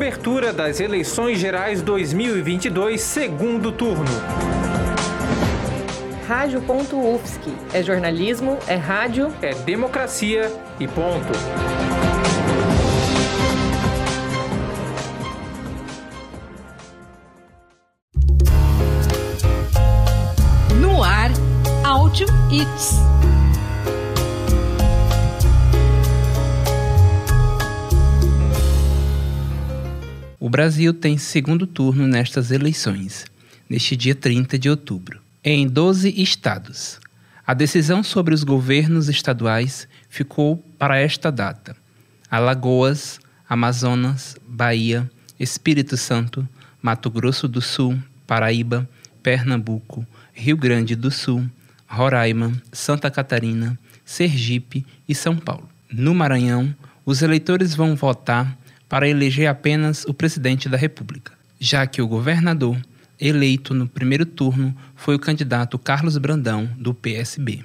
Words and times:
Cobertura 0.00 0.50
das 0.50 0.80
eleições 0.80 1.38
gerais 1.38 1.82
2022, 1.82 3.02
segundo 3.02 3.70
turno. 3.70 4.06
Rádio.UFSC. 6.26 7.50
É 7.74 7.82
jornalismo, 7.82 8.56
é 8.66 8.76
rádio, 8.76 9.30
é 9.42 9.52
democracia 9.52 10.50
e 10.80 10.88
ponto. 10.88 11.28
No 20.80 21.02
ar, 21.02 21.30
Áudio 21.84 22.26
It's. 22.50 23.19
O 30.50 30.58
Brasil 30.60 30.92
tem 30.92 31.16
segundo 31.16 31.64
turno 31.64 32.08
nestas 32.08 32.50
eleições, 32.50 33.24
neste 33.68 33.94
dia 33.94 34.16
30 34.16 34.58
de 34.58 34.68
outubro, 34.68 35.20
em 35.44 35.68
12 35.68 36.20
estados. 36.20 36.98
A 37.46 37.54
decisão 37.54 38.02
sobre 38.02 38.34
os 38.34 38.42
governos 38.42 39.08
estaduais 39.08 39.86
ficou 40.08 40.56
para 40.76 40.98
esta 40.98 41.30
data: 41.30 41.76
Alagoas, 42.28 43.20
Amazonas, 43.48 44.36
Bahia, 44.44 45.08
Espírito 45.38 45.96
Santo, 45.96 46.48
Mato 46.82 47.08
Grosso 47.08 47.46
do 47.46 47.60
Sul, 47.60 47.96
Paraíba, 48.26 48.90
Pernambuco, 49.22 50.04
Rio 50.32 50.56
Grande 50.56 50.96
do 50.96 51.12
Sul, 51.12 51.48
Roraima, 51.86 52.52
Santa 52.72 53.08
Catarina, 53.08 53.78
Sergipe 54.04 54.84
e 55.08 55.14
São 55.14 55.36
Paulo. 55.36 55.70
No 55.88 56.12
Maranhão, 56.12 56.74
os 57.06 57.22
eleitores 57.22 57.72
vão 57.72 57.94
votar 57.94 58.58
para 58.90 59.08
eleger 59.08 59.46
apenas 59.46 60.04
o 60.04 60.12
presidente 60.12 60.68
da 60.68 60.76
República, 60.76 61.32
já 61.60 61.86
que 61.86 62.02
o 62.02 62.08
governador 62.08 62.76
eleito 63.20 63.72
no 63.72 63.88
primeiro 63.88 64.26
turno 64.26 64.76
foi 64.96 65.14
o 65.14 65.18
candidato 65.18 65.78
Carlos 65.78 66.18
Brandão, 66.18 66.68
do 66.76 66.92
PSB. 66.92 67.62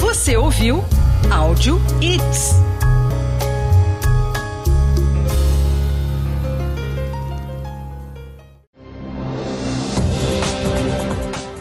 Você 0.00 0.36
ouviu 0.36 0.82
Áudio 1.30 1.78
It's. 2.00 2.54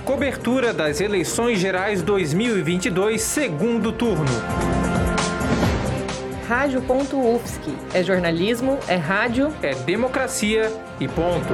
Cobertura 0.06 0.74
das 0.74 1.02
eleições 1.02 1.60
gerais 1.60 2.02
2022, 2.02 3.22
segundo 3.22 3.92
turno. 3.92 4.32
Rádio.UFSC. 6.48 7.74
É 7.94 8.04
jornalismo, 8.04 8.78
é 8.88 8.96
rádio, 8.96 9.54
é 9.62 9.74
democracia 9.76 10.72
e 11.00 11.08
ponto. 11.08 11.54